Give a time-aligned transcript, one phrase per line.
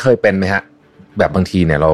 [0.00, 0.62] เคยเป็นไหมฮะ
[1.18, 1.92] แบบบางทีเนี่ยเรา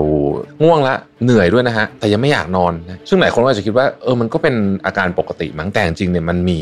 [0.62, 4.54] ง่วงละเหนื่อยด้วยนะฮะ แต่ยังไม่อยากนอนนะซึ่งหลายคนก็อาจจะคิดว่าเออมันก็เป็น
[4.86, 6.60] อาการปกติมั้งแต่จริงเนี่ยมันมี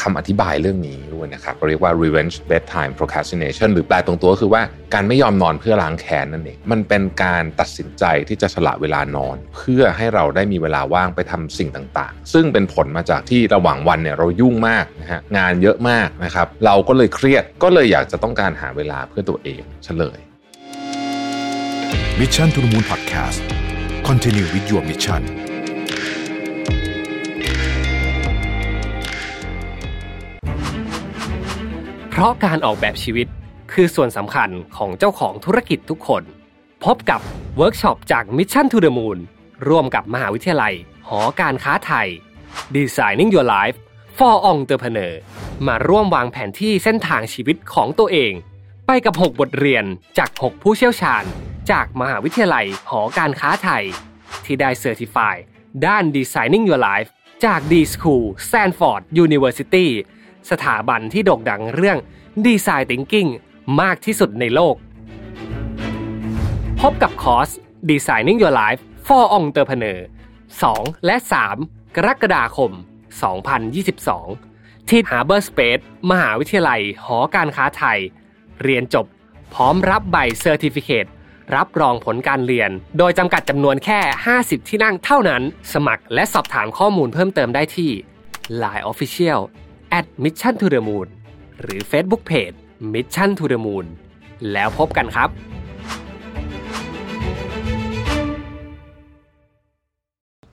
[0.00, 4.62] คำอธิบายเรื่องนี้ด้วยนะครับเรียกว่า revenge bedtime procrastination หรือแปลตรงตัวก็คือว่า
[4.94, 20.18] การไม่ยอมนอนเพื่อล้างแค้นนั่นเองมันเป็นการตัดสินใจที่จะสละเวลานอน เพื่อให้เราได้มีเวลาว่างไปทำสิ่งต่างๆ ซึ่งเป็นผลมาจากที่ระหว่างวันเนี่ยเรายุ่งมากนะฮะงานเยอะมากนะครับเราก็เลยเครียดก็เลยอยากจะต้องการหาเวลาเพื่อตัวเองเฉลย
[22.20, 23.40] Mission to the Moon Podcast
[24.08, 25.22] Continue with your mission
[32.10, 33.26] เพราะการออกแบบชีวิต
[33.72, 36.22] คือส่วนสำคัญของเจ้าของธุรกิจทุกคน
[36.84, 37.20] พบกับ
[37.56, 39.18] เวิร์กช็อปจาก Mission to the Moon
[39.68, 40.74] ร่วมกับมหาวิทยาลัย
[41.08, 42.08] หอการค้าไทย
[42.76, 43.76] Designing Your Life
[44.18, 45.12] for Entrepreneur
[45.66, 48.32] มาร่วมวางแผนที่เส้นทางชีวิตของตัวเอง
[48.86, 49.84] ไปกับ 6 บทเรียน
[50.18, 51.24] จาก 6 ผู้เชี่ยวชาญ
[51.70, 53.84] จากมหาวิทยาลัยหอการค้าไทย
[54.44, 55.34] ที่ได้เซอร์ติฟาย
[55.86, 57.08] ด้าน Designing Your Life
[57.44, 59.86] จาก D School Stanford University
[60.50, 61.98] สถาบันที่โด่งดังเรื่อง
[62.46, 63.30] Design Thinking
[63.80, 64.74] มากที่สุดในโลก
[66.80, 67.48] พบกับคอร์ส
[67.90, 69.98] Designing Your Life for Entrepreneur
[70.52, 71.16] 2 และ
[71.56, 72.70] 3 กรกฎาคม
[74.00, 77.98] 2022 ที่ Harbor Space มหาวิทยาลัยหอการค้าไทย
[78.62, 79.06] เรียนจบ
[79.54, 80.90] พร้อมรับใบเซอร์ติฟิเค
[81.56, 84.00] รับรองผลการเรียน โดยจำกัดจำนวนแค่
[84.34, 87.90] 50 ที่นั่งเท่านั้น สมัครและสอบถามข้อมูลเพิ่มเติมได้ที่
[88.62, 89.40] Line Official
[89.98, 91.08] at Mission to the Moon
[91.60, 92.56] หรือ Facebook Page
[92.94, 93.86] Mission to the Moon
[94.52, 95.28] แล้วพบกันครับ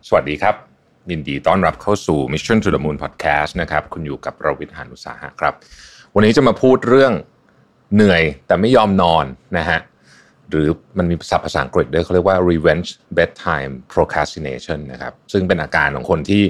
[0.07, 0.55] สวัสดีครับ
[1.11, 5.53] ยินดีต้อนรับเข้าสู่ Mission to the Moon Podcast นะครับ คุณอยู่กับเราวิทยานุสาหะครับ
[6.15, 7.13] วันนี้จะมาพูดเรื่อง
[7.93, 9.25] เหนื่อยแต่ไม่ยอมนอน
[9.57, 9.79] นะฮะ
[10.49, 16.43] หรือมันมีศัพท์ภาษาอังกฤษด้วยเขาเรียกว่า revenge bedtime procrastination นะครับ ซึ่งเป็นอาการของคนที่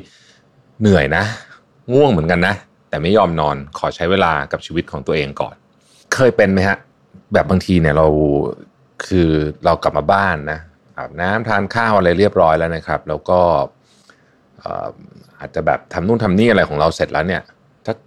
[0.82, 1.24] เหนื่อยนะ
[1.94, 2.56] ง่วงเหมือนกันนะ
[2.90, 5.56] แต่ไม่ยอมนอนขอใช้เวลากับชีวิตของตัวเองก่อน
[6.14, 6.78] เคยเป็นไหมฮะ
[7.34, 8.08] แบบบางทีเนี่ยเรา
[9.08, 9.30] คือ
[9.66, 10.60] เรากลับมาบ้านนะ
[10.98, 13.40] อาบน้ำทานข้าวอะไรเรียบร้อยแล้วนะครับ แล้วก็
[15.40, 17.42] อาจจะแบบทำนู่นทำนี่อะไรของเราเสร็จแล้วเนี่ย
[17.88, 17.98] สัก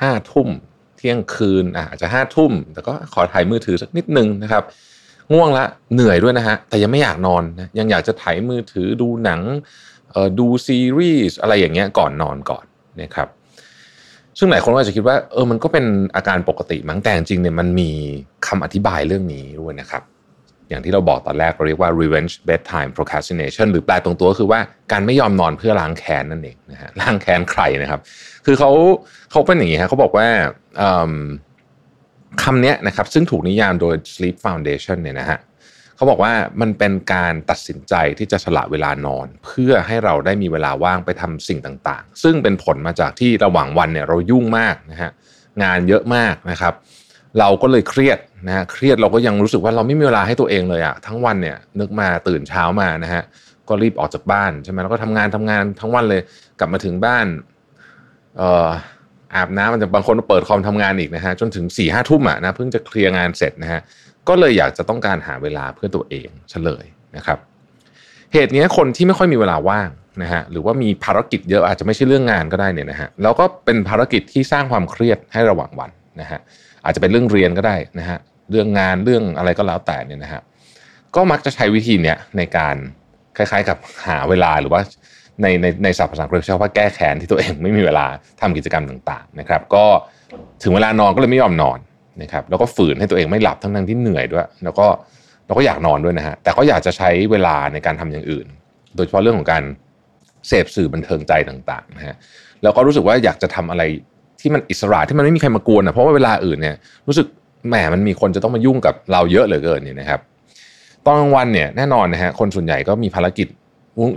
[0.00, 0.48] ห้าทุ่ม
[0.96, 4.64] เที่ยงคืนอาจจะห้าทุ่มแต่ก็ขอถ่ายมือถือสักนิดนึงนะครับ
[5.32, 9.40] ง่วงละเหนื่อยด้วยนะฮะแต่ยังไม่อยากนอนนะยังอยากจะถ่ายมือถือดูหนัง
[10.38, 12.64] ดูซีรีส์อะไรอย่างเงี้ยก่อนนอนก่อน
[13.02, 13.28] นะครับ
[14.38, 15.84] ซึ่งหลายคนอาจจะคิดว่าเออมันก็เป็น
[16.16, 17.90] อาการปกติมั้งแต่จริงเนี่ยมันมี
[18.46, 20.02] คำอธิบายเรื่องนี้ด้วยนะครับ
[20.68, 24.60] อย่างที่เราบอกตอนแรกเราเรียกว่า revenge bedtime procrastination หรือแปลตรงตัวก็คือว่า
[24.92, 28.00] การไม่ยอมนอนเพื่อล้างแค้นนั่นเองนะฮะล้างแค้นใครนะครับ
[28.46, 28.70] คือเขา
[29.30, 30.26] เขาเป็นอย่างนี้ฮะเขาบอกว่า
[32.42, 35.38] คำนี้นะครับซึ่งถูกนิยามโดย Sleep Foundation เนี่ยนะฮะ
[35.96, 45.10] เขาบอกว่ามันเป็นการตัดสินใจที่จะสละเวลานอน เพื่อให้เราได้มีเวลาว่างไปทำสิ่งต่างๆ ซึ่งเป็นผลมาจากที่ระหว่างวันเนี่ยเรายุ่งมากนะฮะ
[45.62, 46.74] งานเยอะมากนะครับ
[47.38, 53.22] เราก็เลยเครียดนะฮะเครียดเราก็ยังรู้สึกว่าเราไม่มีเวลาให้ตัวเองเลยอะทั้งวันเนี่ยนึกมาตื่นเช้ามานะฮะ
[53.68, 56.20] ก็รีบออกจากบ้านใช่ไหมแล้วก็ทำงานทำงานทั้งวันเลย
[56.58, 57.26] กลับมาถึงบ้าน
[58.38, 58.68] เอ่อ
[59.36, 63.80] อาบน้ำมันจะบางคนเปิดคอมทำงานอีกนะฮะจนถึงสี่ห้าทุ่มอะนะเพิ่งจะเคลียร์งานเสร็จนะฮะ
[64.28, 66.84] ก็เลยอยากจะต้องการหาเวลาเพื่อตัวเองเฉลย
[67.16, 67.38] นะครับ
[68.32, 69.90] เหตุนี้คนที่ไม่ค่อยมีเวลาว่าง
[70.22, 75.90] นะฮะหรือว่ามีภารกิจเยอะอาจจะไม่ใช่เรื่องงานก็ได้เนี่ยนะฮะแล้วก็เป็นภารกิจที่สร้างความเครียดให้ระหว่างวัน
[76.20, 76.40] นะฮะ
[76.84, 78.18] อาจจะเป็นเรื่องเรียนก็ได้นะฮะ
[78.50, 80.42] เรื่องงานเรื่องอะไรก็แล้วแต่เนี่ยนะฮะ
[81.16, 82.76] ก็มักจะใช้วิธีเนี้ยในการ
[83.36, 84.80] คล้ายๆ กับหาเวลาหรือว่า
[85.42, 88.06] ในในในศัพท์ภาษาอังกฤษเรียกว่าแก้แค้นที่ตัวเองไม่มีเวลา
[88.40, 89.84] ทำกิจกรรมต่างๆนะครับ ก็
[90.62, 91.78] ถึงเวลานอนก็เลยไม่ยอมนอน
[92.22, 94.86] นะครับแล้วก็ฝืนให้ตัวเองไม่หลับทั้งทั้งที่เหนื่อยด้วย แล้วก็
[95.46, 98.46] เราก็อยากนอนด้วยนะฮะแต่ก็อยากจะใช้เวลาในการทำอย่างอื่น
[98.96, 99.62] โดยเฉพาะเรื่องของการ
[100.48, 102.14] เสพสื่อบันเทิงใจต่างๆนะฮะ
[102.62, 103.82] แล้วก็รู้สึกว่าอยากจะทำอะไร
[104.40, 106.76] ที่มันอิสระที่มันไม่มีใครมากวนนะเพราะว่าเวลาอื่นเนี่ย
[107.08, 107.26] รู้สึก
[107.68, 110.20] แหมมันมีคนจะต้องมายุ่งกับเราเยอะเหลือเกินเนี่ยนะครับ
[111.06, 113.48] ตอนกลางวันเนี่ยแน่นอนนะฮะคนส่วนใหญ่ก็มีภารกิจ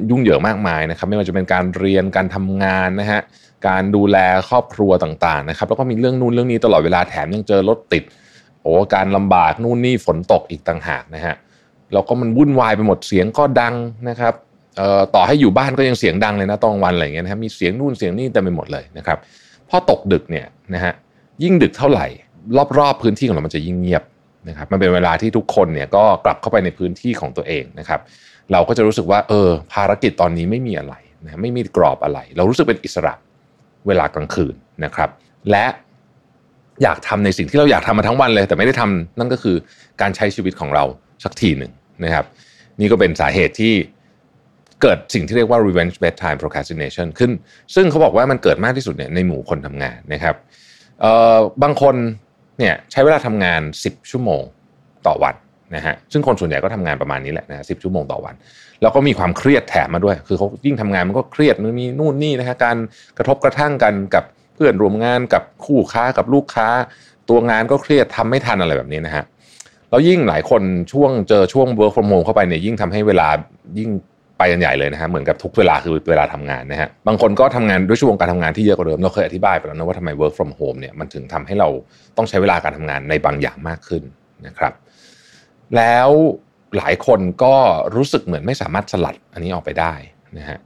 [0.10, 3.22] ยุ่งเหยิงมากมายนะครับไม่ว่าจะเป็นการเรียนการทำงานนะฮะ
[3.68, 4.18] การดูแล
[4.50, 8.04] ครอบครัวต่างๆนะครับแล้วก็มีเรื่องนู่นเรื่องนี้ตลอดเวลาแถมยังเจอรถติด
[8.62, 11.36] โอ้การลำบากนู่นนี่ฝนตกอีกต่างหากนะฮะ
[11.94, 13.76] แล้วก็มันวุ่นวายไปหมดเสียงก็ดัง
[14.10, 14.34] นะครับ
[14.78, 19.18] เอ่อต่อให้อยู่บ้านก็ยังเสียงดังเลยนะตอนวันอะไรเงี้ยนะมีเสียงนู่นเสียงนี่เต็มไปหมดเลยนะครับ
[19.70, 20.94] พอตกดึกเนี่ยนะฮะ
[21.44, 22.08] ยิ่งดึกเท่าไหร่
[22.78, 24.04] รอบๆพื้นที่ของเรามันจะยิ่งเงียบ
[24.50, 28.00] นะครับมันเป็นเวลาที่ทุกคนเนี่ยก็กลับเข้าไปในพื้นที่ของตัวเองนะครับ
[28.52, 30.96] เราก็จะรู้สึกว่าเออภารกิจตอนนี้ไม่มีอะไร
[31.26, 33.14] นะไม่มีกรอบอะไร เรารู้สึกเป็นอิสระ
[33.88, 35.10] เวลากลางคืนนะครับ
[35.52, 35.66] และ
[36.84, 39.56] อยากทำในสิ่งที่เราอยากทำมาทั้งวันเลย แต่ไม่ได้ทำนั่นก็คือ
[40.02, 40.84] การใช้ชีวิตของเรา
[41.24, 41.72] สักทีหนึ่ง
[42.04, 42.26] นะครับ
[42.80, 43.74] นี่ก็เป็นสาเหตุที่
[44.82, 47.32] เกิดสิ่งที่เรียกว่า revenge bedtime procrastination ขึ้น
[47.76, 50.36] ซึ่งเขาบอกว่ามันเกิดมากที่สุดเนี่ยในหมู่คนทำงานนะครับ
[51.02, 51.96] เอ่อบางคน
[52.60, 54.44] เนี่ยใช้เวลาทำงาน 10 ชั่วโมง
[55.08, 55.36] ต่อวัน
[55.76, 58.36] นะฮะซึ่งคนส่วนใหญ่ก็ทำงานประมาณนี้แหละนะสิบชั่วโมงต่อวัน
[58.82, 62.78] แล้วก็มีความเครียดแถมมาด้วย คือเขายิ่งทำงานมันก็เครียดมันมีนู่นนี่นะฮะการ
[63.18, 64.24] กระทบกระทั่งกันกับ
[64.56, 66.68] เพื่อนร่วมงานกับคู่ค้ากับลูกค้า
[67.30, 69.24] ตัวงานก็เครียดทำไม่ทันอะไรแบบนี้นะฮะ
[69.90, 70.62] แล้วยิ่งหลายคน
[70.94, 73.28] ช่วงเจอช่วง work from home เข้าไปเนี่ยยิ่งทำให้เวลา
[73.80, 73.90] ยิ่ง
[74.38, 81.70] ไปกันใหญ่เลยนะฮะเหมือนกับทุกเวลาคือเวลาทำงานนะฮะบางคนก็ทำงานด้วยช่วงการทำงานที่เยอะกว่าเดิมเราเคยอธิบายไปแล้วนะว่าทำไม work from home เนี่ยมันถึงทำให้เรา
[82.18, 84.04] ต้องใช้เวลาการทำงานในบางอย่างมากขึ้น
[84.48, 84.74] นะครับ
[85.78, 86.10] แล้ว
[86.78, 87.56] หลายคนก็
[87.96, 89.94] รู้สึกเหมือนไม่สามารถสลัดอันนี้ออกไปได้
[90.38, 90.58] นะฮะ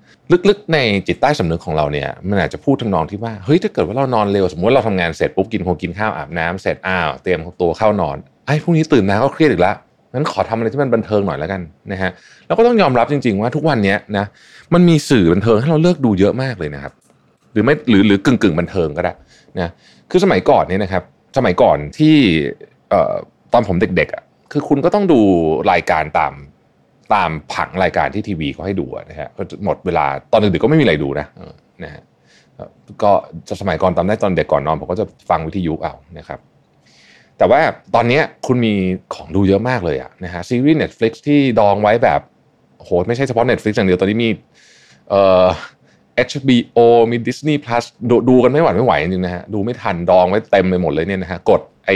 [0.50, 9.76] ลึกๆในจิตใต้สำนึกของเราเนี่ยมันอาจจะพูดทำนองที่ว่าเฮ้ยถ้าเกิดว่าเรานอนเร็วสมมติเราทำงานเสร็จปุ๊บกินคงกินข้าวอาบน้ำเสร็จอ้าวเตรียมตัวเข้านอนไอ้พรุ่งนี้ตื่นมาก็เครียดอีกแล้ว
[10.14, 11.62] งั้นขอทำอะไรที่มันบันเทิงหน่อยแล้วกัน
[11.92, 12.12] นะฮะ
[12.48, 14.26] แล้วก็ต้องยอมรับจริง ๆ ว่าทุกวันนี้นะ
[14.74, 16.94] มันมีสื่อบันเทิงให้เราเลือกดูเยอะมากเลยนะครับ
[17.52, 19.14] หรือไม่หรือหรือกึ่งกึ่งบันเทิงก็ได้
[19.60, 19.72] นะ
[20.12, 21.04] คือสมัยก่อนเนี่ยนะครับ
[21.38, 22.16] สมัยก่อนที่
[22.90, 23.14] เอ่อ
[23.54, 25.20] ตอนผมเด็กๆอะ คือคุณก็ต้องดู
[25.72, 26.34] รายการตาม
[27.14, 31.28] ตามผังรายการที่ทีวีเขาให้ดูนะฮะก็หมดเวลาตอนดึกๆก็ไม่มีอะไรดูนะ
[31.84, 32.04] นะฮะ
[33.04, 33.12] ก็
[33.62, 36.40] สมัยก่อนตอนได้ตอนเด็กก่อนนอนผมก็จะฟังวิทยุเอานะครับ
[37.38, 37.62] แต่ว่า
[37.96, 38.74] ตอนนี้คุณมี
[39.16, 42.22] ของดูเยอะมากเลยอะนะฮะซีรีส์ Netflix ที่ดองไว้แบบ
[42.78, 44.30] โหไม่ใช่เฉพาะ Netflix อย่างเดียวตอนนี้มี
[45.10, 45.48] เอ่อ
[46.28, 46.80] HBO
[47.12, 51.90] มี Disney Plus ดูดูกันไม่หวั่นไม่ไหวจริงๆนะฮะดูไม่ทันดองไว้เต็มไปหมดเลยเนี่ยนะฮะกดไอ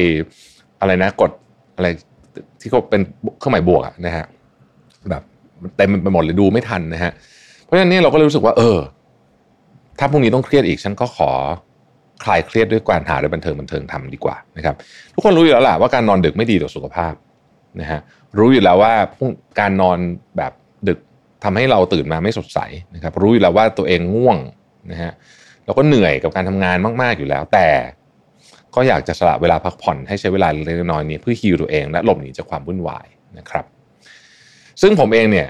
[0.79, 1.31] อะไรนะกด
[1.75, 1.87] อะไร
[2.61, 3.01] ที่เขาเป็น
[3.39, 4.25] เครื่องหมายบวกอะนะฮะ
[5.09, 5.23] แบบ
[5.77, 7.11] เต็มไปหมดเลยดูไม่ทันนะฮะ
[7.63, 8.77] เพราะฉะนั้นเนี่ยเราก็เลยรู้สึกว่า เออ
[9.99, 11.31] ถ้าพรุ่งนี้ต้องเครียดอีกฉันก็ขอ
[12.23, 14.75] คลายเครียดด้วยการหาอะไรบันเทิงบันเทิงทำดีกว่านะครับ
[15.13, 17.13] ทุกคนรู้อยู่แล้วแหละว่าการนอนดึกไม่ดีต่อสุขภาพ
[17.81, 17.99] นะฮะ
[18.37, 18.93] รู้อยู่แล้วว่า
[19.59, 19.97] การนอน
[20.37, 20.51] แบบ
[20.87, 20.99] ดึก
[21.43, 22.59] ทำให้เราตื่นมาไม่สดใส
[22.95, 24.37] นะครับ รู้อยู่แล้วว่าตัวเองง่วง
[24.91, 25.11] นะฮะ
[25.65, 27.67] แล้วก็เหนื่อยกับการทำงานมาก ๆอยู่แล้ว แต่
[28.75, 33.65] ก็อยากจะสละเวลาพักผ่อนให้ใช้เวลาเล็กน้อยนี้เพื่อฮิวตัวเองและหลบหนีจากความวุ่นวายนะครับ
[34.81, 35.47] ซึ่งผมเองเนี่ย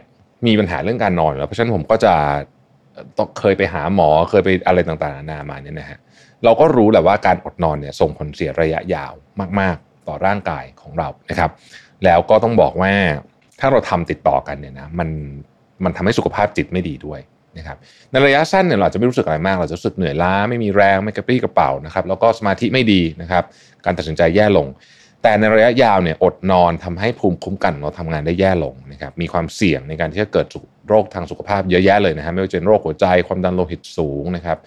[0.48, 2.14] มีปัญหาเรื่องการนอนแล้วเพราะฉะนั้นผมก็จะ
[3.18, 6.00] ต้องเคยไปหาหมอเคยไปอะไรต่างๆนานามาเนี่ยนะฮะ
[6.44, 9.14] เราก็รู้แหละว่าการอดนอนเนี่ยส่งผลเสียระยะยาว
[9.60, 11.52] มาก ๆ ต่อร่างกายของเรานะครับ
[12.04, 12.92] แล้วก็ต้องบอกว่า
[13.60, 15.10] ถ้าเราทำติดต่อกันเนี่ยนะมัน
[15.84, 17.20] มันทำให้สุขภาพจิตไม่ดีด้วย
[17.58, 17.78] นะครับ
[18.12, 23.44] ในระยะสั้นเนี่ยเราจะไม่รู้สึกอะไรมาก เราจะรู้สึกเหนื่อยล้าไม่มีแรงไม่กระปรี้กระเป๋านะครับแล้วก็สมาธิไม่ดีนะครับ
[23.86, 24.68] การตัดสินใจแย่ลง
[25.24, 30.48] แต่ในระยะยาวเนี่ยอดนอนทำให้ภูมิคุ้มกันเราทำงานได้แย่ลงนะครับมีความเสี่ยงในการที่จะเกิด
[30.90, 34.58] โรคทางสุขภาพเยอะแยะเลยนะฮะไม่ว่าจะเป็นโรคหัวใจความดันโลหิตสูงนะครับ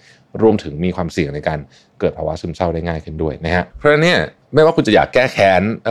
[0.41, 1.59] รวมถึงมีความเสี่ยงในการ
[1.99, 4.19] เกิดภาวะซึมเศร้าได้ง่ายขึ้นด้วยนะฮะเพราะนั้นเนี่ย
[4.53, 5.87] ไม่ว่าคุณจะอยากแก้แค้นเ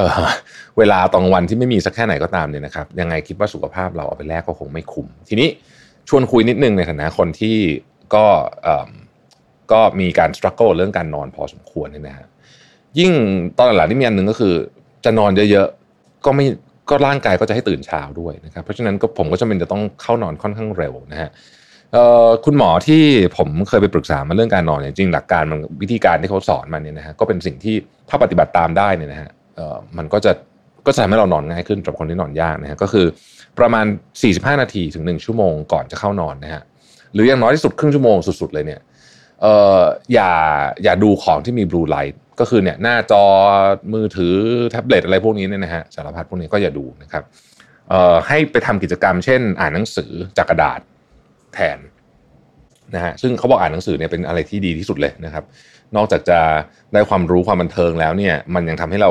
[0.78, 5.48] เวลาตอนวันที่ไม่มีสักแค่ไหนก็ตามเนี่ยนะครับยังไงคิดว่าสุขภาพเราเอาไปแลกก็คงไม่คุ้มทีนี้
[6.08, 7.56] ชวนคุยนิดนึงในฐานะคนที่
[8.14, 8.26] ก็
[9.73, 12.26] ก็มีการสครัลเกิลเรื่องการนอนพอสมควรเนี่ยนะฮะ
[12.99, 13.12] ยิ่ง
[13.56, 14.55] ตอนหลังที่มีอันหนึ่งก็คือ
[15.05, 16.44] จะนอนเยอะๆก็ไม่
[16.91, 21.31] ก็ร่างกายก็จะให้ตื่นเช้าด้วยนะครับเพราะฉะนั้นก็ผมก็จะเป็นจะต้องเข้านอนค่อนข้างเร็วนะฮะ
[22.44, 23.03] คุณหมอที่
[23.37, 27.75] ผมเคยไปปรึกษามาเรื่องการนอนเนี่ยจริงหลักการมันวิธีการที่เขาสอนมาเนี่ยนะฮะก็เป็นสิ่งที่
[28.08, 29.31] ถ้าปฏิบัติตามได้เนี่ยนะฮะ
[29.99, 30.32] มันก็จะ
[30.87, 33.06] ก็จะทำให้เรานอนง่ายขึ้นสำหรับคนที่นอนยากนะฮะก็คือ
[33.58, 33.87] ประมาณ
[34.25, 36.63] 45 นาทีถึง 1 ชั่วโมงก่อนจะเข้านอนนะฮะ
[37.15, 38.81] หรืออย่างน้อยที่สุดครึ่งชั่วโมงสุด ๆ เลยเนี่ย
[39.43, 39.81] เอ่อ
[40.13, 40.32] อย่า
[40.82, 43.22] อย่าดูของที่มีบลูไลท์ก็คือเนี่ยหน้าจอ
[43.93, 44.34] มือถือ
[44.70, 47.25] แท็บเล็ตอะไรพวกนี้เนี่ยนะฮะสารพัดพวกนี้ก็อย่าดูนะครับ
[47.89, 50.81] เอ่อให้ไปทำกิจกรรมเช่น อ่านหนังสือจากกระดาษ
[51.55, 51.79] แทน
[52.94, 55.44] นะฮะซึ่งเขาบอกอ่านหนังสือเนี่ยเป็นอะไรที่ดีที่สุดเลยนะครับ
[55.96, 56.39] นอกจากจะ
[56.93, 59.10] ได้ความรู้ความบันเทิงแล้วเนี่ย มันยังทำให้เรา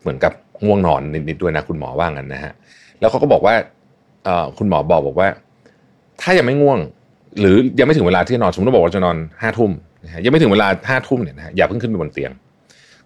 [0.00, 0.32] เหมือนกับ
[0.64, 2.52] ง่วงนอนนิดๆด้วยนะคุณหมอว่างั้นนะฮะ
[3.00, 3.54] แล้วเขาก็บอกว่า
[4.58, 5.28] คุณหมอบอกบอกว่า
[6.20, 6.78] ถ้ายังไม่ง่วง
[7.40, 9.70] หรือยังไม่ถึงเวลาที่นอนสมมติบอกว่าจะนอนห้าทุ่ม
[10.04, 12.30] นะฮะยังไม่ถึงเวลาห้าทุ่มเนี่ยนะฮะอย่าเพิ่งขึ้นไปบนเตียง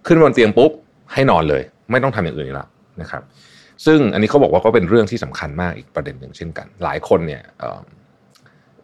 [0.05, 0.71] ขึ้นบนเตียงปุ๊บ
[1.13, 2.67] ให้นอนเลย ไม่ต้องทำอย่างอื่นแล้ว
[3.01, 3.21] นะครับ
[3.85, 7.41] ซึ่งอันนี้เขาบอกว่าก็เป็นเรื่องที่สำคัญมากอีกประเด็นหนึ่งเช่นกัน หลายคนเนี่ย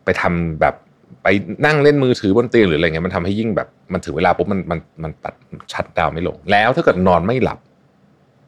[0.03, 0.75] ไปทำแบบ
[1.23, 1.27] ไป
[1.65, 5.33] นั่งเล่นมือถือบนเตียงหรืออะไรเงี้ยมันทำให้ยิ่งแบบมันถึงเวลาปุ๊บมันมันมันตัด
[5.73, 7.59] ชัดดาวไม่ลง แล้วถ้าเกิดนอนไม่หลับ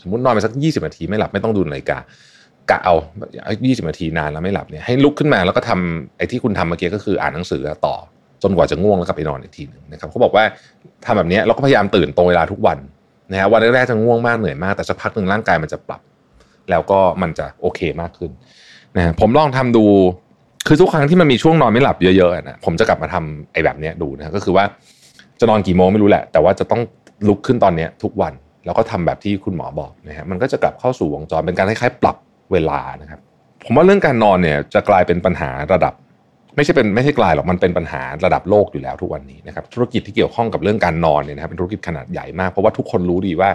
[0.01, 1.97] สมมตินอนไปสักยี่สิบนาทีไม่หลับไม่ต้องดูนาฬิกา
[2.71, 2.95] กะเอา
[3.65, 7.95] ยี่สิบนาทีนานแล้วไม่หลับเนี่ยให้ลุกขึ้นมาแล้วก็ทำไอ้ที่คุณทำเมื่อกี้ก็คืออ่านหนังสือต่อ
[8.43, 10.43] จนกว่าจะง่วงแล้วกลับไปนอนอีกทีหนึ่งนะครับเขาบอกว่า
[11.05, 12.77] ทำแบบนี้เราก็พยายามตื่นตรงเวลาทุกวัน
[13.31, 16.01] นะฮะวันแรกๆจะง่วงมากเหนื่อยมากแต่สักพักหนึ่งร่างกายมันจะปรับ
[16.71, 18.31] แล้วก็มันจะโอเคมากขึ้น
[18.95, 19.85] นะผมลองทำดู
[20.67, 24.65] คือทุกครั้งที่มันมีช่วงนอนไม่หลับเยอะๆนะผมจะกลับมาทำไอ้แบบนี้ดูนะก็คือว่า
[25.39, 26.81] จะนอนกี่โมงไม่รู้แหละ แต่ว่าจะต้อง
[27.27, 28.33] ลุกขึ้นตอนนี้ทุกวัน
[28.65, 32.15] แล้วก็ทำแบบที่คุณหมอบอกนะฮะมันก็จะกลับเข้าสู่วงจรเป็นการคล้ายๆปรับ
[32.51, 33.19] เวลานะครับ
[33.65, 35.93] ผมว่าเรื่องการนอนเนี่ยจะกลายเป็นปัญหาระดับ
[36.55, 43.49] ไม่ใช่เป็นไม่ใช่กลายหรอกมันเป็นปัญหาระดับโลกอยู่แล้วทุกวันนี้นะครับธุรกิจที่เกี่ยวข้องกับเรื่องการนอนเนี่ยนะครับเป็นธุรกิจขนาดใหญ่มากเพราะว่าทุกคนรู้ดีว่า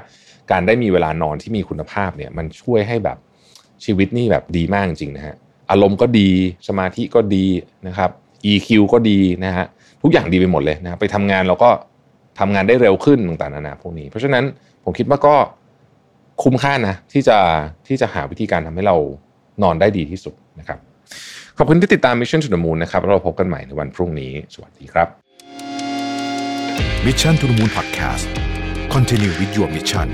[0.51, 3.19] การได้มีเวลานอนที่มีคุณภาพเนี่ยมันช่วยให้แบบ
[3.85, 5.35] ชีวิตนี่แบบดีมากจริงนะฮะ
[5.71, 6.31] อารมณ์ก็ดี
[6.69, 7.47] สมาธิก็ดี
[7.87, 8.11] นะครับ
[8.51, 9.67] EQ ก็ดีนะฮะ
[10.03, 11.71] ทุกอย่างดีไปหมดเลยนะไปทำงานเราก็
[12.39, 14.45] ทำงานได้เร็วขึ้นต่างๆนานาพวกนี้ เพราะฉะนั้น
[14.85, 15.35] ผมคิดว่าก็
[16.43, 17.39] คุ้มค่านะที่จะ
[17.89, 18.97] ที่จะหาวิธีการทำให้เรา
[19.63, 20.79] นอนได้ดีที่สุดนะครับ
[21.57, 25.09] ขอบคุณที่ติดตาม Mission to the Moon นะครับเราพบกันใหม่ในวันพรุ่งนี้ สวัสดีครับ
[27.07, 28.27] Mission to the Moon Podcast
[28.95, 30.09] Continue with your mission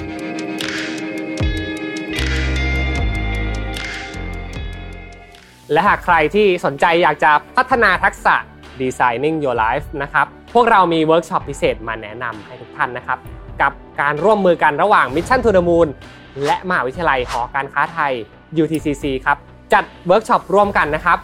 [5.72, 8.36] และหากใครที่สนใจอยากจะพัฒนาทักษะ
[8.80, 13.18] Designing Your Life นะครับ พวกเรามีเวิร์กช็อปพิเศษมาแนะนำให้ทุกท่านนะครับ
[13.62, 15.88] กับการร่วมมือกันระหว่าง Mission to the Moon
[16.44, 18.12] และมหาวิทยาลัยหอการค้าไทย
[18.62, 19.36] UTCC ครับ
[19.72, 21.18] จัดเวิร์กช็อปร่วมกันนะครับ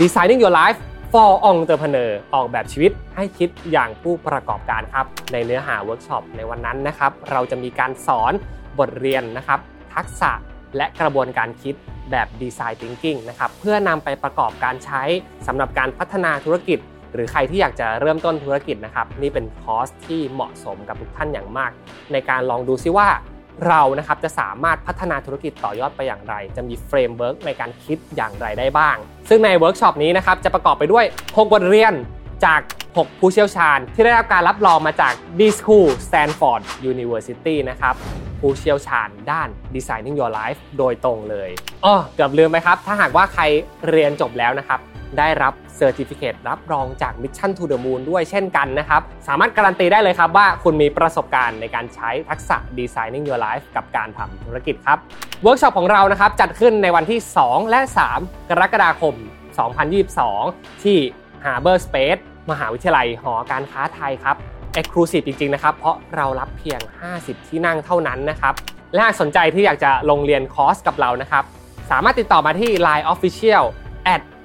[0.00, 0.78] Designing Your Life
[1.12, 8.32] for Entrepreneur ออกแบบชีวิตให้คิดอย่างผู้ประกอบการครับ ในเนื้อหาเวิร์กช็อปในวันนั้นนะครับ เราจะมีการสอน
[8.78, 9.60] บทเรียนนะครับ
[9.94, 10.32] ทักษะ
[10.76, 11.74] และกระบวนการคิด
[12.10, 15.02] แบบ Design Thinking นะครับ เพื่อนำไปประกอบการใช้
[15.46, 16.78] สำหรับการพัฒนาธุรกิจ
[17.14, 21.70] หรือใครที่อยากจะเริ่มต้นธุรกิจนะครับ นี่เป็นคอร์สที่เหมาะสมกับทุกท่านอย่างมาก
[22.12, 23.08] ในการลองดูซิว่า
[23.68, 28.96] เรานะครับจะสามารถพัฒนาธุรกิจต่อยอดไปอย่างไร จะมี framework ในการคิดอย่างไรได้บ้าง
[29.28, 31.94] ซึ่งในเวิร์กช็อปนี้นะครับจะประกอบไปด้วย 6 บทเรียน
[32.44, 32.60] จาก
[32.94, 37.94] 6 ผู้เชี่ยวชาญ ที่ได้รับการรับรองมาจาก D School Stanford University นะครับ
[38.40, 41.50] ผู้เชี่ยวชาญด้าน Designing Your Life โดยตรงเลย
[41.84, 43.42] อ๋อเกือบลืมไปครับ ถ้าหากว่าใคร
[43.88, 44.80] เรียนจบแล้วนะครับ
[45.18, 54.98] ได้รับ certificate รับรองจาก Mission to the Moon ด้วยเช่นกันนะครับ สามารถการันตีได้เลยครับว่าคุณมีประสบการณ์ในการใช้ทักษะ Designing Your Life กับการทำธุรกิจครับ
[55.42, 57.80] เวิร์กช็อปของเรานะครับจัดขึ้นในวันที่ 2 และ
[58.16, 59.14] 3 กรกฎาคม
[59.98, 60.98] 2022 ที่
[61.44, 64.36] Harbor Space มหาวิทยาลัยหอการค้าไทยครับ
[64.78, 66.80] Exclusive จริงๆนะครับ เพราะเรารับเพียง
[67.14, 68.54] 50 ที่นั่งเท่านั้นนะครับ
[68.92, 71.44] และหากสนใจที่อยากจะลงเรียนคอร์สกับเรานะครับ
[71.90, 73.64] สามารถติดต่อมาที่ Line Official
[74.14, 74.22] at